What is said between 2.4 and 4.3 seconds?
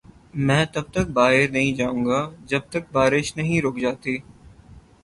جب تک بارش نہیں رک جاتی۔